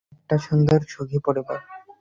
[0.15, 1.59] একটা সুন্দর সুখী পরিবার!